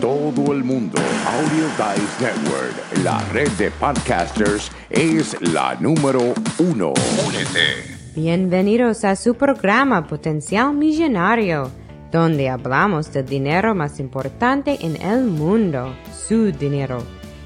todo 0.00 0.52
el 0.52 0.64
mundo. 0.64 0.98
Audio 1.26 1.66
Dice 1.76 2.24
Network, 2.24 3.04
la 3.04 3.22
red 3.32 3.50
de 3.52 3.70
podcasters, 3.72 4.70
es 4.88 5.36
la 5.52 5.74
número 5.74 6.32
uno. 6.58 6.94
Únete. 7.26 7.98
Bienvenidos 8.16 9.04
a 9.04 9.14
su 9.14 9.34
programa 9.34 10.06
Potencial 10.06 10.74
Millonario, 10.74 11.70
donde 12.10 12.48
hablamos 12.48 13.12
del 13.12 13.26
dinero 13.26 13.74
más 13.74 14.00
importante 14.00 14.78
en 14.80 15.00
el 15.02 15.24
mundo, 15.24 15.94
su 16.26 16.50
dinero. 16.50 17.02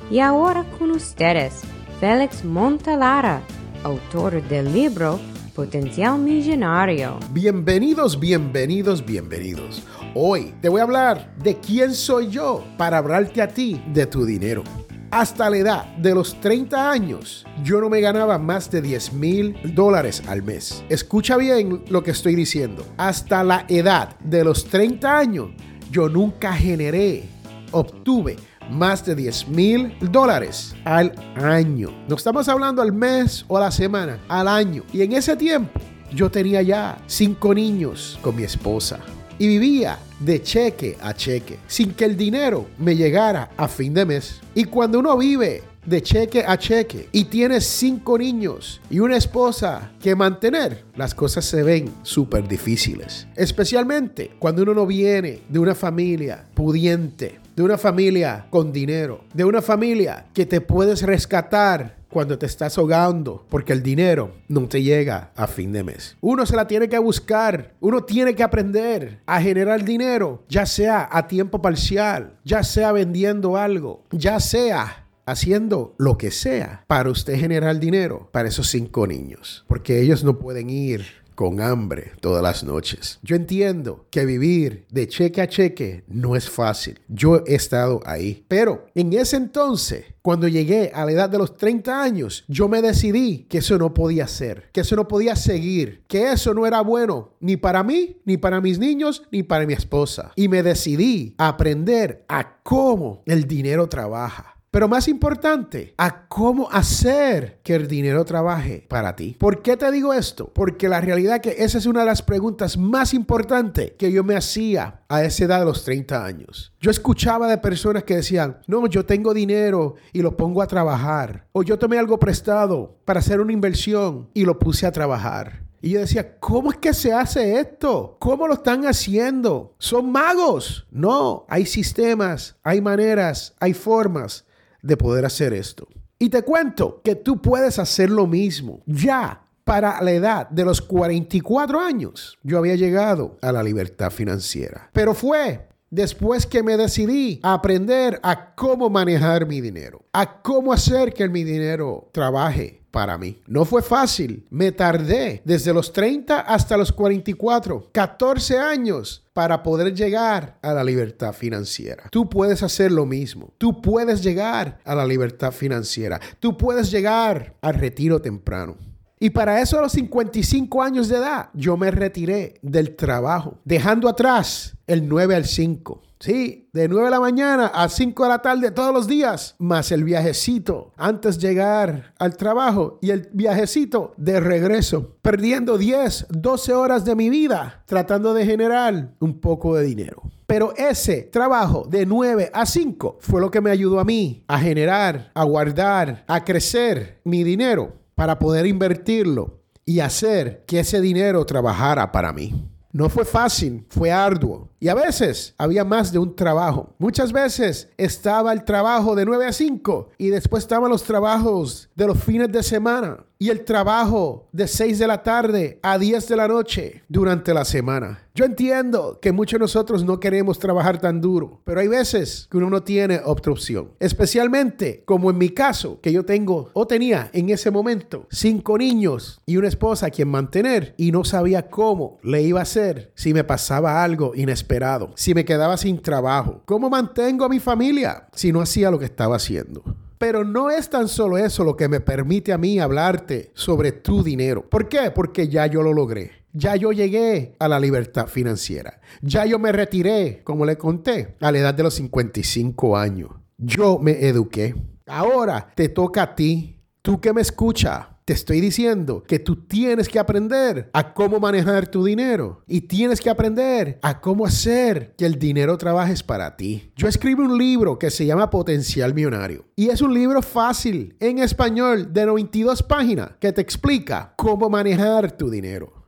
Y 0.09 0.21
ahora 0.21 0.65
con 0.79 0.93
ustedes, 0.93 1.63
Félix 1.99 2.45
Montalara, 2.45 3.43
autor 3.83 4.41
del 4.45 4.73
libro 4.73 5.19
Potencial 5.57 6.19
Millonario. 6.21 7.19
Bienvenidos, 7.33 8.19
bienvenidos, 8.19 9.05
bienvenidos. 9.05 9.83
Hoy 10.17 10.55
te 10.61 10.69
voy 10.69 10.79
a 10.79 10.85
hablar 10.85 11.35
de 11.39 11.59
quién 11.59 11.93
soy 11.93 12.29
yo 12.29 12.65
para 12.79 12.99
hablarte 12.99 13.43
a 13.43 13.49
ti 13.49 13.83
de 13.93 14.07
tu 14.07 14.25
dinero. 14.25 14.63
Hasta 15.11 15.51
la 15.51 15.57
edad 15.57 15.97
de 15.97 16.15
los 16.15 16.41
30 16.41 16.89
años, 16.89 17.45
yo 17.65 17.81
no 17.81 17.91
me 17.91 18.01
ganaba 18.01 18.39
más 18.39 18.71
de 18.71 18.81
10 18.81 19.13
mil 19.15 19.57
dólares 19.75 20.23
al 20.29 20.45
mes. 20.45 20.85
Escucha 20.89 21.37
bien 21.37 21.83
lo 21.89 22.05
que 22.05 22.13
estoy 22.13 22.37
diciendo. 22.37 22.87
Hasta 22.97 23.43
la 23.43 23.67
edad 23.69 24.17
de 24.21 24.45
los 24.45 24.67
30 24.67 25.19
años, 25.19 25.51
yo 25.91 26.09
nunca 26.09 26.53
generé, 26.53 27.25
obtuve 27.73 28.37
más 28.71 29.05
de 29.05 29.17
10 29.17 29.49
mil 29.49 29.99
dólares 30.13 30.77
al 30.85 31.13
año. 31.35 31.91
No 32.09 32.15
estamos 32.15 32.49
hablando 32.49 32.83
al 32.83 32.93
mes 32.93 33.45
o 33.49 33.57
a 33.57 33.63
la 33.63 33.73
semana, 33.73 34.21
al 34.29 34.47
año. 34.47 34.85
Y 34.93 35.03
en 35.03 35.11
ese 35.11 35.35
tiempo, 35.35 35.73
yo 36.13 36.31
tenía 36.31 36.63
ya 36.63 37.03
cinco 37.09 37.53
niños 37.53 38.17
con 38.23 38.37
mi 38.37 38.45
esposa 38.45 39.01
y 39.39 39.47
vivía 39.47 39.99
de 40.21 40.43
cheque 40.43 40.97
a 41.01 41.15
cheque, 41.15 41.59
sin 41.67 41.93
que 41.93 42.05
el 42.05 42.17
dinero 42.17 42.67
me 42.79 42.97
llegara 42.97 43.51
a 43.57 43.69
fin 43.69 43.95
de 43.95 44.05
mes. 44.05 44.41
Y 44.55 44.65
cuando 44.65 44.99
uno 44.99 45.17
vive 45.17 45.63
de 45.87 46.03
cheque 46.03 46.45
a 46.47 46.57
cheque 46.57 47.09
y 47.13 47.25
tiene 47.25 47.61
cinco 47.61 48.17
niños 48.19 48.81
y 48.91 49.01
una 49.01 49.17
esposa 49.17 49.93
que 50.01 50.15
mantener, 50.15 50.85
las 50.97 51.15
cosas 51.15 51.45
se 51.45 51.63
ven 51.63 51.93
súper 52.03 52.49
difíciles. 52.49 53.27
Especialmente 53.37 54.33
cuando 54.39 54.63
uno 54.63 54.75
no 54.75 54.87
viene 54.87 55.43
de 55.49 55.59
una 55.59 55.75
familia 55.75 56.47
pudiente, 56.55 57.41
de 57.55 57.63
una 57.63 57.79
familia 57.79 58.47
con 58.51 58.73
dinero, 58.73 59.25
de 59.35 59.45
una 59.45 59.63
familia 59.63 60.27
que 60.33 60.47
te 60.47 60.61
puedes 60.61 61.03
rescatar 61.03 61.97
cuando 62.15 62.39
te 62.39 62.47
estás 62.47 62.79
ahogando 62.79 63.45
porque 63.51 63.73
el 63.73 63.83
dinero 63.83 64.37
no 64.47 64.69
te 64.69 64.83
llega 64.83 65.33
a 65.35 65.49
fin 65.49 65.73
de 65.73 65.83
mes. 65.83 66.17
Uno 66.21 66.47
se 66.47 66.55
la 66.55 66.69
tiene 66.69 66.89
que 66.89 66.97
buscar, 66.97 67.75
uno 67.81 68.05
tiene 68.05 68.37
que 68.37 68.45
aprender 68.45 69.21
a 69.27 69.41
generar 69.43 69.85
dinero, 69.85 70.45
ya 70.49 70.65
sea 70.65 71.09
a 71.11 71.27
tiempo 71.27 71.61
parcial, 71.61 72.39
ya 72.45 72.63
sea 72.63 72.93
vendiendo 72.93 73.57
algo, 73.57 74.05
ya 74.13 74.39
sea 74.39 75.09
haciendo 75.27 75.97
lo 75.99 76.17
que 76.17 76.31
sea 76.31 76.85
para 76.87 77.11
usted 77.11 77.35
generar 77.39 77.81
dinero 77.81 78.29
para 78.31 78.49
esos 78.49 78.69
cinco 78.69 79.09
niños, 79.09 79.65
porque 79.67 80.01
ellos 80.01 80.23
no 80.23 80.39
pueden 80.39 80.71
ir 80.71 81.24
con 81.35 81.61
hambre 81.61 82.13
todas 82.21 82.43
las 82.43 82.65
noches. 82.65 83.19
Yo 83.23 83.37
entiendo 83.37 84.07
que 84.11 84.25
vivir 84.25 84.87
de 84.91 85.09
cheque 85.09 85.41
a 85.41 85.49
cheque 85.49 86.05
no 86.09 86.37
es 86.37 86.49
fácil. 86.49 87.01
Yo 87.09 87.43
he 87.47 87.55
estado 87.55 88.01
ahí. 88.05 88.45
Pero 88.49 88.87
en 88.95 89.13
ese 89.13 89.37
entonces, 89.37 90.05
cuando 90.23 90.49
llegué 90.49 90.91
a 90.95 91.05
la 91.05 91.13
edad 91.13 91.29
de 91.29 91.39
los 91.39 91.57
30 91.57 92.03
años, 92.03 92.45
yo 92.49 92.69
me 92.69 92.81
decidí 92.81 93.47
que 93.49 93.59
eso 93.59 93.77
no 93.79 93.93
podía 93.93 94.27
ser, 94.27 94.71
que 94.73 94.81
eso 94.81 94.97
no 94.97 95.07
podía 95.07 95.37
seguir, 95.37 96.03
que 96.09 96.33
eso 96.33 96.55
no 96.55 96.67
era 96.67 96.81
bueno 96.81 97.35
ni 97.41 97.57
para 97.57 97.83
mí, 97.83 98.17
ni 98.25 98.37
para 98.37 98.61
mis 98.61 98.79
niños, 98.79 99.23
ni 99.31 99.43
para 99.43 99.67
mi 99.67 99.75
esposa. 99.75 100.33
Y 100.37 100.49
me 100.49 100.63
decidí 100.63 101.35
a 101.37 101.49
aprender 101.49 102.25
a 102.29 102.63
cómo 102.63 103.23
el 103.27 103.47
dinero 103.47 103.89
trabaja 103.89 104.54
pero 104.75 104.89
más 104.89 105.07
importante, 105.07 105.95
a 105.99 106.27
cómo 106.27 106.69
hacer 106.69 107.61
que 107.63 107.77
el 107.77 107.87
dinero 107.87 108.25
trabaje 108.25 108.85
para 108.89 109.15
ti. 109.15 109.37
¿Por 109.39 109.63
qué 109.63 109.77
te 109.77 109.89
digo 109.93 110.13
esto? 110.13 110.51
Porque 110.53 110.89
la 110.89 111.01
realidad 111.01 111.37
es 111.37 111.43
que 111.43 111.63
esa 111.63 111.79
es 111.79 111.87
una 111.87 112.01
de 112.01 112.07
las 112.07 112.23
preguntas 112.23 112.77
más 112.77 113.15
importantes 113.15 113.93
que 113.97 114.11
yo 114.11 114.25
me 114.25 114.35
hacía 114.35 115.03
a 115.09 115.23
esa 115.23 115.45
edad 115.45 115.61
de 115.61 115.67
los 115.67 115.85
30 115.85 116.25
años. 116.25 116.73
Yo 116.81 116.91
escuchaba 116.91 117.47
de 117.47 117.59
personas 117.59 118.03
que 118.03 118.17
decían, 118.17 118.59
no, 118.67 118.85
yo 118.89 119.07
tengo 119.07 119.33
dinero 119.33 119.95
y 120.13 120.23
lo 120.23 120.37
pongo 120.37 120.61
a 120.61 120.67
trabajar. 120.67 121.47
O 121.53 121.63
yo 121.63 121.79
tomé 121.79 121.97
algo 121.97 122.19
prestado 122.19 122.99
para 123.05 123.21
hacer 123.21 123.41
una 123.41 123.53
inversión 123.53 124.29
y 124.35 124.45
lo 124.45 124.59
puse 124.59 124.89
a 124.89 124.93
trabajar. 124.93 125.63
Y 125.83 125.91
yo 125.91 126.01
decía, 126.01 126.41
¿cómo 126.41 126.73
es 126.73 126.79
que 126.79 126.95
se 126.95 127.13
hace 127.13 127.61
esto? 127.61 128.17
¿Cómo 128.19 128.49
lo 128.49 128.55
están 128.55 128.87
haciendo? 128.87 129.77
¿Son 129.79 130.11
magos? 130.11 130.89
No, 130.91 131.47
hay 131.49 131.65
sistemas, 131.65 132.57
hay 132.65 132.81
maneras, 132.81 133.55
hay 133.61 133.73
formas 133.73 134.45
de 134.85 134.97
poder 134.97 135.25
hacer 135.25 135.53
esto. 135.53 135.89
Y 136.19 136.29
te 136.29 136.43
cuento 136.43 137.01
que 137.03 137.17
tú 137.17 137.41
puedes 137.41 137.79
hacer 137.79 138.11
lo 138.11 138.27
mismo. 138.27 138.83
Ya 138.87 139.43
para 139.65 140.01
la 140.03 140.13
edad 140.13 140.49
de 140.51 140.65
los 140.65 140.81
44 140.83 141.81
años, 141.81 142.39
yo 142.43 142.59
había 142.59 142.77
llegado 142.77 143.39
a 143.41 143.51
la 143.51 143.63
libertad 143.63 144.11
financiera. 144.11 144.91
Pero 144.93 145.15
fue 145.15 145.67
después 145.91 146.47
que 146.47 146.63
me 146.63 146.77
decidí 146.77 147.41
a 147.43 147.55
aprender 147.55 148.21
a 148.23 148.55
cómo 148.55 148.91
manejar 148.91 149.47
mi 149.47 149.61
dinero, 149.61 150.05
a 150.13 150.43
cómo 150.43 150.73
hacer 150.73 151.15
que 151.15 151.29
mi 151.29 151.45
dinero 151.45 152.11
trabaje 152.13 152.84
para 152.95 153.19
mí. 153.19 153.43
No 153.49 153.65
fue 153.65 153.83
fácil. 153.83 154.47
Me 154.51 154.71
tardé 154.71 155.43
desde 155.45 155.75
los 155.75 155.93
30 155.93 156.39
hasta 156.39 156.77
los 156.77 156.93
44, 156.93 157.89
14 157.91 158.59
años 158.59 159.25
para 159.33 159.65
poder 159.65 159.93
llegar 159.93 160.59
a 160.63 160.73
la 160.73 160.85
libertad 160.85 161.33
financiera. 161.33 162.05
Tú 162.13 162.31
puedes 162.31 162.63
hacer 162.63 162.93
lo 162.93 163.05
mismo. 163.05 163.53
Tú 163.59 163.83
puedes 163.83 164.23
llegar 164.23 164.79
a 164.85 164.95
la 164.95 165.05
libertad 165.05 165.51
financiera. 165.51 166.21
Tú 166.39 166.57
puedes 166.57 166.93
llegar 166.93 167.57
al 167.63 167.75
retiro 167.75 168.23
temprano. 168.23 168.77
Y 169.19 169.31
para 169.31 169.61
eso 169.61 169.77
a 169.77 169.83
los 169.83 169.93
55 169.93 170.81
años 170.81 171.09
de 171.09 171.17
edad, 171.17 171.49
yo 171.53 171.77
me 171.77 171.91
retiré 171.91 172.61
del 172.63 172.95
trabajo, 172.95 173.59
dejando 173.65 174.09
atrás 174.09 174.77
el 174.87 175.09
9 175.09 175.35
al 175.35 175.47
5 175.47 176.01
Sí, 176.25 176.71
de 176.73 176.89
9 176.89 177.05
de 177.05 177.11
la 177.11 177.21
mañana 177.21 177.67
a 177.67 177.87
5 177.87 178.23
de 178.23 178.29
la 178.31 178.41
tarde 178.41 178.71
todos 178.71 178.95
los 178.95 179.07
días, 179.07 179.57
más 179.59 179.93
el 179.93 180.05
viajecito 180.05 180.91
antes 180.97 181.39
de 181.39 181.49
llegar 181.49 182.15
al 182.19 182.39
trabajo 182.39 182.99
y 183.03 183.11
el 183.11 183.29
viajecito 183.35 184.15
de 184.17 184.41
regreso, 184.41 185.19
perdiendo 185.21 185.77
10, 185.77 186.29
12 186.31 186.73
horas 186.73 187.05
de 187.05 187.15
mi 187.15 187.29
vida 187.29 187.83
tratando 187.85 188.33
de 188.33 188.47
generar 188.47 189.13
un 189.21 189.39
poco 189.39 189.77
de 189.77 189.85
dinero. 189.85 190.23
Pero 190.47 190.73
ese 190.79 191.25
trabajo 191.25 191.87
de 191.91 192.07
9 192.07 192.51
a 192.55 192.65
5 192.65 193.19
fue 193.21 193.43
lo 193.43 193.51
que 193.51 193.61
me 193.61 193.71
ayudó 193.71 194.01
a 194.01 194.05
mí 194.07 194.47
a 194.49 194.59
generar, 194.59 195.31
a 195.35 195.45
guardar, 195.45 196.25
a 196.27 196.43
crecer 196.43 197.21
mi 197.25 197.45
dinero 197.45 197.97
para 198.15 198.39
poder 198.39 198.65
invertirlo 198.65 199.61
y 199.85 200.01
hacer 200.01 200.65
que 200.67 200.81
ese 200.81 201.03
dinero 201.03 201.45
trabajara 201.45 202.11
para 202.13 202.33
mí. 202.33 202.71
No 202.95 203.09
fue 203.09 203.25
fácil, 203.25 203.85
fue 203.89 204.13
arduo. 204.13 204.71
Y 204.85 204.91
a 204.91 204.95
veces 204.95 205.55
había 205.57 205.83
más 205.83 206.13
de 206.13 206.19
un 206.19 206.37
trabajo. 206.37 206.93
Muchas 206.99 207.33
veces 207.33 207.89
estaba 207.97 208.53
el 208.53 208.65
trabajo 208.65 209.15
de 209.15 209.25
9 209.25 209.47
a 209.47 209.53
5 209.55 210.11
y 210.19 210.29
después 210.29 210.65
estaban 210.65 210.91
los 210.91 211.05
trabajos 211.05 211.89
de 211.95 212.07
los 212.07 212.23
fines 212.23 212.53
de 212.53 212.63
semana 212.63 213.25
y 213.39 213.51
el 213.51 213.65
trabajo 213.65 214.49
de 214.53 214.69
6 214.69 214.99
de 214.99 215.07
la 215.07 215.23
tarde 215.23 215.79
a 215.83 215.99
10 215.99 216.29
de 216.29 216.37
la 216.37 216.49
noche 216.49 217.03
durante 217.09 217.53
la 217.53 217.65
semana. 217.65 218.21
Yo 218.35 218.45
entiendo 218.45 219.21
que 219.21 219.33
muchos 219.33 219.59
de 219.59 219.65
nosotros 219.65 220.03
no 220.05 220.19
queremos 220.19 220.59
trabajar 220.59 221.01
tan 221.01 221.21
duro, 221.21 221.61
pero 221.65 221.81
hay 221.81 221.87
veces 221.87 222.49
que 222.51 222.57
uno 222.57 222.69
no 222.69 222.83
tiene 222.83 223.21
otra 223.25 223.53
opción. 223.53 223.93
Especialmente 224.01 225.03
como 225.05 225.31
en 225.31 225.39
mi 225.39 225.51
caso, 225.51 226.01
que 226.01 226.13
yo 226.13 226.25
tengo 226.25 226.71
o 226.73 226.87
tenía 226.87 227.31
en 227.33 227.51
ese 227.51 227.71
momento 227.71 228.27
cinco 228.31 228.79
niños 228.79 229.41
y 229.47 229.57
una 229.57 229.69
esposa 229.69 230.07
a 230.07 230.11
quien 230.11 230.29
mantener 230.29 230.95
y 230.97 231.13
no 231.13 231.23
sabía 231.23 231.69
cómo 231.69 232.19
le 232.23 232.43
iba 232.43 232.61
a 232.61 232.65
hacer 232.65 233.13
si 233.15 233.33
me 233.35 233.45
pasaba 233.45 234.03
algo 234.03 234.33
inesperado, 234.35 234.74
si 235.15 235.35
me 235.35 235.45
quedaba 235.45 235.77
sin 235.77 236.01
trabajo. 236.01 236.63
¿Cómo 236.65 236.91
mantengo 236.91 237.45
a 237.45 237.49
mi 237.49 237.61
familia 237.61 238.27
si 238.33 238.53
no 238.53 238.61
hacía 238.61 238.91
lo 238.91 238.99
que 238.99 239.05
estaba 239.05 239.37
haciendo? 239.37 239.83
Pero 240.19 240.45
no 240.45 240.71
es 240.71 240.89
tan 240.89 241.09
solo 241.09 241.39
eso 241.39 241.65
lo 241.65 241.77
que 241.77 241.89
me 241.89 242.01
permite 242.01 242.53
a 242.53 242.59
mí 242.59 242.79
hablarte 242.79 243.51
sobre 243.55 243.93
tu 243.93 244.23
dinero. 244.23 244.69
¿Por 244.69 244.89
qué? 244.89 245.11
Porque 245.15 245.49
ya 245.49 245.67
yo 245.67 245.83
lo 245.83 245.93
logré. 245.93 246.45
Ya 246.53 246.77
yo 246.77 246.93
llegué 246.93 247.57
a 247.59 247.69
la 247.69 247.79
libertad 247.81 248.27
financiera. 248.27 249.01
Ya 249.23 249.45
yo 249.45 249.59
me 249.59 249.73
retiré, 249.73 250.43
como 250.45 250.65
le 250.65 250.79
conté, 250.79 251.37
a 251.41 251.53
la 251.53 251.59
edad 251.59 251.75
de 251.75 251.83
los 251.83 251.95
55 251.95 252.97
años. 252.97 253.31
Yo 253.59 253.99
me 253.99 254.27
eduqué. 254.27 254.75
Ahora 255.07 255.69
te 255.75 255.89
toca 255.89 256.23
a 256.23 256.35
ti, 256.35 256.74
tú 257.05 257.21
que 257.21 257.35
me 257.35 257.43
escuchas. 257.43 258.07
Te 258.25 258.33
estoy 258.33 258.63
diciendo 258.63 259.23
que 259.25 259.39
tú 259.39 259.67
tienes 259.67 260.09
que 260.09 260.19
aprender 260.19 260.89
a 260.95 261.13
cómo 261.13 261.39
manejar 261.39 261.87
tu 261.87 262.03
dinero 262.03 262.63
y 262.67 262.81
tienes 262.81 263.21
que 263.21 263.29
aprender 263.29 263.99
a 264.01 264.23
cómo 264.23 264.47
hacer 264.47 265.15
que 265.15 265.27
el 265.27 265.39
dinero 265.39 265.77
trabajes 265.77 266.23
para 266.23 266.57
ti. 266.57 266.91
Yo 266.97 267.07
escribo 267.07 267.43
un 267.43 267.59
libro 267.59 267.99
que 267.99 268.11
se 268.11 268.25
llama 268.25 268.49
Potencial 268.49 269.13
Millonario 269.13 269.67
y 269.77 269.91
es 269.91 270.01
un 270.01 270.15
libro 270.15 270.41
fácil 270.41 271.15
en 271.21 271.41
español 271.41 272.15
de 272.15 272.25
92 272.25 272.83
páginas 272.83 273.33
que 273.39 273.53
te 273.53 273.61
explica 273.61 274.33
cómo 274.39 274.71
manejar 274.71 275.33
tu 275.33 275.51
dinero. 275.51 276.07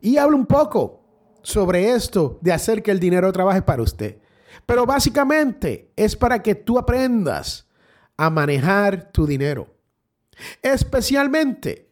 Y 0.00 0.16
hablo 0.16 0.36
un 0.36 0.46
poco 0.46 1.04
sobre 1.42 1.92
esto 1.92 2.40
de 2.42 2.52
hacer 2.52 2.82
que 2.82 2.90
el 2.90 2.98
dinero 2.98 3.30
trabaje 3.30 3.62
para 3.62 3.82
usted. 3.82 4.18
Pero 4.66 4.86
básicamente 4.86 5.92
es 5.94 6.16
para 6.16 6.42
que 6.42 6.56
tú 6.56 6.80
aprendas 6.80 7.68
a 8.16 8.28
manejar 8.28 9.12
tu 9.12 9.24
dinero. 9.24 9.79
Especialmente 10.62 11.90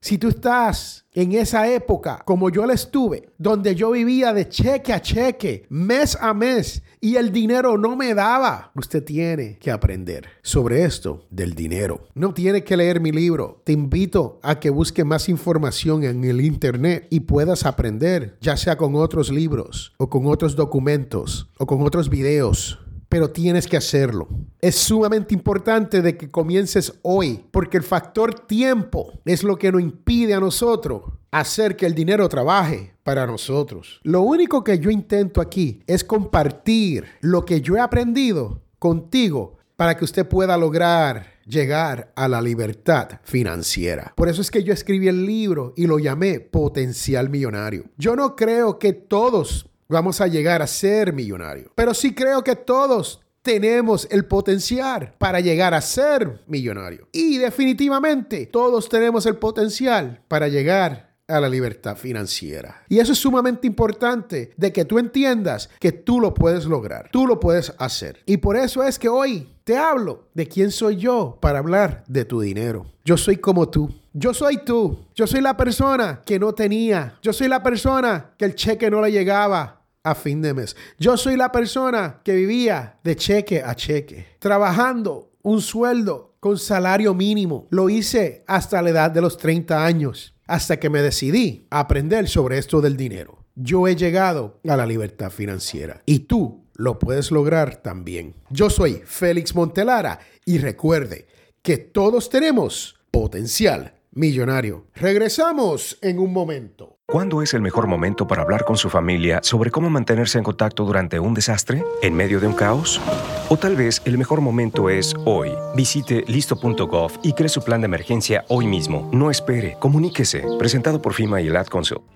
si 0.00 0.16
tú 0.16 0.28
estás 0.28 1.06
en 1.12 1.32
esa 1.32 1.68
época, 1.68 2.22
como 2.24 2.50
yo 2.50 2.64
la 2.66 2.74
estuve, 2.74 3.30
donde 3.36 3.74
yo 3.74 3.90
vivía 3.90 4.32
de 4.32 4.48
cheque 4.48 4.92
a 4.92 5.02
cheque, 5.02 5.66
mes 5.70 6.16
a 6.20 6.32
mes, 6.32 6.84
y 7.00 7.16
el 7.16 7.32
dinero 7.32 7.76
no 7.76 7.96
me 7.96 8.14
daba, 8.14 8.70
usted 8.76 9.02
tiene 9.02 9.58
que 9.58 9.72
aprender 9.72 10.28
sobre 10.42 10.84
esto 10.84 11.26
del 11.30 11.54
dinero. 11.54 12.06
No 12.14 12.32
tiene 12.32 12.62
que 12.62 12.76
leer 12.76 13.00
mi 13.00 13.10
libro. 13.10 13.60
Te 13.64 13.72
invito 13.72 14.38
a 14.42 14.60
que 14.60 14.70
busque 14.70 15.02
más 15.02 15.28
información 15.28 16.04
en 16.04 16.22
el 16.22 16.40
Internet 16.40 17.08
y 17.10 17.20
puedas 17.20 17.66
aprender, 17.66 18.38
ya 18.40 18.56
sea 18.56 18.76
con 18.76 18.94
otros 18.94 19.30
libros 19.30 19.94
o 19.98 20.08
con 20.08 20.26
otros 20.26 20.54
documentos 20.54 21.50
o 21.58 21.66
con 21.66 21.82
otros 21.82 22.08
videos 22.08 22.78
pero 23.08 23.30
tienes 23.30 23.66
que 23.66 23.76
hacerlo. 23.76 24.28
Es 24.60 24.76
sumamente 24.76 25.34
importante 25.34 26.02
de 26.02 26.16
que 26.16 26.30
comiences 26.30 26.92
hoy, 27.02 27.44
porque 27.50 27.76
el 27.76 27.82
factor 27.82 28.34
tiempo 28.34 29.12
es 29.24 29.42
lo 29.42 29.56
que 29.56 29.72
nos 29.72 29.80
impide 29.80 30.34
a 30.34 30.40
nosotros 30.40 31.02
hacer 31.30 31.76
que 31.76 31.86
el 31.86 31.94
dinero 31.94 32.28
trabaje 32.28 32.94
para 33.02 33.26
nosotros. 33.26 34.00
Lo 34.02 34.22
único 34.22 34.64
que 34.64 34.78
yo 34.78 34.90
intento 34.90 35.40
aquí 35.40 35.82
es 35.86 36.04
compartir 36.04 37.04
lo 37.20 37.44
que 37.44 37.60
yo 37.60 37.76
he 37.76 37.80
aprendido 37.80 38.62
contigo 38.78 39.58
para 39.76 39.96
que 39.96 40.04
usted 40.04 40.26
pueda 40.26 40.56
lograr 40.56 41.38
llegar 41.46 42.12
a 42.16 42.28
la 42.28 42.42
libertad 42.42 43.20
financiera. 43.22 44.12
Por 44.16 44.28
eso 44.28 44.42
es 44.42 44.50
que 44.50 44.64
yo 44.64 44.72
escribí 44.72 45.08
el 45.08 45.24
libro 45.24 45.72
y 45.76 45.86
lo 45.86 45.98
llamé 45.98 46.40
Potencial 46.40 47.30
Millonario. 47.30 47.84
Yo 47.96 48.16
no 48.16 48.36
creo 48.36 48.78
que 48.78 48.92
todos 48.92 49.66
vamos 49.88 50.20
a 50.20 50.26
llegar 50.26 50.62
a 50.62 50.66
ser 50.66 51.12
millonarios. 51.12 51.70
Pero 51.74 51.94
sí 51.94 52.14
creo 52.14 52.44
que 52.44 52.56
todos 52.56 53.20
tenemos 53.42 54.06
el 54.10 54.26
potencial 54.26 55.14
para 55.18 55.40
llegar 55.40 55.74
a 55.74 55.80
ser 55.80 56.42
millonarios. 56.46 57.08
Y 57.12 57.38
definitivamente 57.38 58.46
todos 58.46 58.88
tenemos 58.88 59.26
el 59.26 59.36
potencial 59.36 60.22
para 60.28 60.48
llegar 60.48 61.08
a 61.28 61.40
la 61.40 61.48
libertad 61.48 61.96
financiera. 61.96 62.84
Y 62.88 62.98
eso 62.98 63.12
es 63.12 63.18
sumamente 63.18 63.66
importante 63.66 64.52
de 64.56 64.72
que 64.72 64.84
tú 64.84 64.98
entiendas 64.98 65.68
que 65.78 65.92
tú 65.92 66.20
lo 66.20 66.32
puedes 66.32 66.64
lograr, 66.64 67.10
tú 67.12 67.26
lo 67.26 67.38
puedes 67.38 67.74
hacer. 67.78 68.22
Y 68.24 68.38
por 68.38 68.56
eso 68.56 68.82
es 68.82 68.98
que 68.98 69.10
hoy 69.10 69.48
te 69.64 69.76
hablo 69.76 70.28
de 70.32 70.48
quién 70.48 70.70
soy 70.70 70.96
yo 70.96 71.38
para 71.40 71.58
hablar 71.58 72.02
de 72.08 72.24
tu 72.24 72.40
dinero. 72.40 72.86
Yo 73.04 73.18
soy 73.18 73.36
como 73.36 73.68
tú. 73.68 73.94
Yo 74.14 74.32
soy 74.32 74.64
tú. 74.64 75.06
Yo 75.14 75.26
soy 75.26 75.42
la 75.42 75.56
persona 75.56 76.22
que 76.24 76.38
no 76.38 76.54
tenía. 76.54 77.18
Yo 77.22 77.34
soy 77.34 77.48
la 77.48 77.62
persona 77.62 78.30
que 78.38 78.46
el 78.46 78.54
cheque 78.54 78.90
no 78.90 79.02
le 79.02 79.12
llegaba 79.12 79.77
a 80.10 80.14
fin 80.14 80.42
de 80.42 80.54
mes. 80.54 80.76
Yo 80.98 81.16
soy 81.16 81.36
la 81.36 81.52
persona 81.52 82.20
que 82.24 82.34
vivía 82.34 82.98
de 83.04 83.16
cheque 83.16 83.62
a 83.62 83.74
cheque, 83.74 84.26
trabajando 84.38 85.32
un 85.42 85.60
sueldo 85.60 86.36
con 86.40 86.58
salario 86.58 87.14
mínimo. 87.14 87.66
Lo 87.70 87.88
hice 87.88 88.44
hasta 88.46 88.82
la 88.82 88.90
edad 88.90 89.10
de 89.10 89.20
los 89.20 89.36
30 89.36 89.84
años, 89.84 90.34
hasta 90.46 90.78
que 90.78 90.90
me 90.90 91.02
decidí 91.02 91.66
a 91.70 91.80
aprender 91.80 92.28
sobre 92.28 92.58
esto 92.58 92.80
del 92.80 92.96
dinero. 92.96 93.44
Yo 93.54 93.88
he 93.88 93.96
llegado 93.96 94.60
a 94.68 94.76
la 94.76 94.86
libertad 94.86 95.30
financiera 95.30 96.02
y 96.06 96.20
tú 96.20 96.64
lo 96.74 96.98
puedes 96.98 97.32
lograr 97.32 97.76
también. 97.76 98.36
Yo 98.50 98.70
soy 98.70 99.02
Félix 99.04 99.54
Montelara 99.54 100.20
y 100.44 100.58
recuerde 100.58 101.26
que 101.62 101.76
todos 101.76 102.30
tenemos 102.30 103.00
potencial 103.10 103.97
millonario. 104.18 104.86
Regresamos 104.94 105.98
en 106.02 106.18
un 106.18 106.32
momento. 106.32 106.98
¿Cuándo 107.06 107.40
es 107.40 107.54
el 107.54 107.62
mejor 107.62 107.86
momento 107.86 108.26
para 108.26 108.42
hablar 108.42 108.66
con 108.66 108.76
su 108.76 108.90
familia 108.90 109.40
sobre 109.42 109.70
cómo 109.70 109.88
mantenerse 109.88 110.36
en 110.36 110.44
contacto 110.44 110.84
durante 110.84 111.18
un 111.18 111.32
desastre? 111.32 111.82
¿En 112.02 112.12
medio 112.12 112.38
de 112.38 112.46
un 112.46 112.52
caos? 112.52 113.00
O 113.48 113.56
tal 113.56 113.76
vez 113.76 114.02
el 114.04 114.18
mejor 114.18 114.42
momento 114.42 114.90
es 114.90 115.14
hoy. 115.24 115.50
Visite 115.74 116.24
listo.gov 116.26 117.12
y 117.22 117.32
cree 117.32 117.48
su 117.48 117.62
plan 117.62 117.80
de 117.80 117.86
emergencia 117.86 118.44
hoy 118.48 118.66
mismo. 118.66 119.08
No 119.10 119.30
espere, 119.30 119.78
comuníquese. 119.80 120.44
Presentado 120.58 121.00
por 121.00 121.14
FIMA 121.14 121.40
y 121.40 121.46
el 121.46 121.56
Ad. 121.56 121.68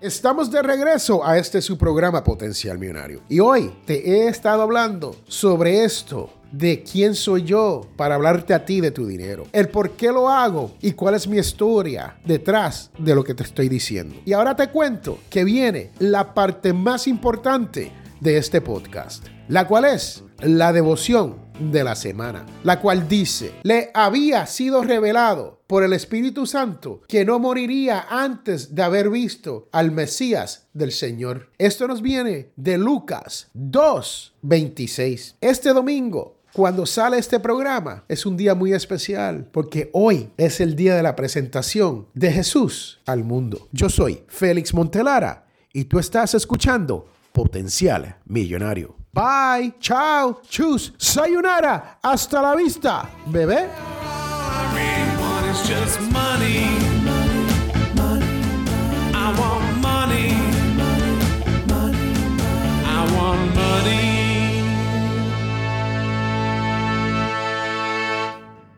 Estamos 0.03 0.51
de 0.51 0.61
regreso 0.61 1.25
a 1.25 1.39
este 1.39 1.63
su 1.63 1.79
programa 1.79 2.23
Potencial 2.23 2.79
Millonario. 2.79 3.23
Y 3.31 3.41
hoy 3.41 3.73
te 3.87 4.07
he 4.07 4.29
estado 4.29 4.61
hablando 4.61 5.17
sobre 5.27 5.85
esto 5.85 6.42
de 6.53 6.85
quién 6.85 7.15
soy 7.15 7.43
yo 7.43 7.89
para 7.97 8.15
hablarte 8.15 8.55
a 8.55 8.65
ti 8.65 8.81
de 8.81 8.91
tu 8.91 9.07
dinero, 9.07 9.47
el 9.53 9.69
por 9.69 9.93
qué 9.93 10.13
lo 10.13 10.29
hago 10.29 10.77
y 10.81 10.93
cuál 10.93 11.15
es 11.15 11.27
mi 11.27 11.39
historia 11.39 12.19
detrás 12.25 12.91
de 12.99 13.15
lo 13.15 13.25
que 13.25 13.35
te 13.35 13.43
estoy 13.43 13.69
diciendo. 13.69 14.15
Y 14.25 14.35
ahora 14.35 14.55
te 14.55 14.69
cuento 14.69 15.19
que 15.31 15.45
viene 15.45 15.91
la 15.99 16.35
parte 16.35 16.73
más 16.73 17.09
importante 17.09 17.93
de 18.21 18.37
este 18.37 18.61
podcast, 18.61 19.27
la 19.49 19.67
cual 19.67 19.85
es 19.87 20.23
la 20.39 20.73
devoción 20.73 21.37
de 21.59 21.85
la 21.85 21.95
semana, 21.95 22.47
la 22.65 22.81
cual 22.81 23.09
dice, 23.09 23.55
le 23.63 23.91
había 23.95 24.47
sido 24.47 24.83
revelado 24.83 25.61
por 25.67 25.83
el 25.83 25.93
Espíritu 25.93 26.47
Santo 26.47 27.03
que 27.09 27.25
no 27.25 27.39
moriría 27.39 28.07
antes 28.09 28.75
de 28.75 28.83
haber 28.83 29.11
visto 29.11 29.69
al 29.73 29.91
Mesías 29.91 30.69
del 30.73 30.93
Señor. 30.93 31.51
Esto 31.59 31.87
nos 31.89 32.03
viene 32.03 32.53
de 32.57 32.79
Lucas 32.79 33.49
2.26. 33.55 35.37
Este 35.41 35.71
domingo 35.71 36.42
cuando 36.53 36.85
sale 36.85 37.19
este 37.19 37.41
programa 37.41 38.05
es 38.09 38.27
un 38.27 38.37
día 38.37 38.55
muy 38.55 38.73
especial 38.73 39.49
porque 39.51 39.91
hoy 39.93 40.31
es 40.37 40.61
el 40.61 40.77
día 40.77 40.95
de 40.95 41.03
la 41.03 41.17
presentación 41.17 42.07
de 42.15 42.31
Jesús 42.31 43.01
al 43.07 43.25
mundo. 43.25 43.69
Yo 43.73 43.89
soy 43.89 44.23
Félix 44.29 44.75
Montelara 44.75 45.47
y 45.73 45.85
tú 45.85 45.99
estás 45.99 46.35
escuchando 46.35 47.07
Potencial 47.33 48.17
Millonario. 48.27 48.95
Bye, 49.13 49.75
chao, 49.79 50.41
chus, 50.49 50.93
sayonara, 50.99 51.99
hasta 52.03 52.43
la 52.43 52.55
vista, 52.55 53.11
bebé. 53.27 53.69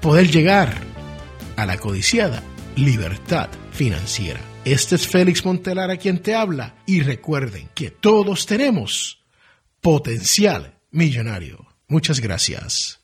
poder 0.00 0.28
llegar 0.28 0.74
a 1.54 1.66
la 1.66 1.76
codiciada 1.76 2.42
libertad 2.74 3.48
financiera. 3.70 4.40
Este 4.64 4.96
es 4.96 5.06
Félix 5.06 5.44
Montelar 5.44 5.92
a 5.92 5.96
quien 5.96 6.18
te 6.18 6.34
habla 6.34 6.74
y 6.84 7.02
recuerden 7.02 7.68
que 7.76 7.92
todos 7.92 8.46
tenemos 8.46 9.22
potencial 9.80 10.80
millonario. 10.90 11.64
Muchas 11.86 12.18
gracias. 12.18 12.98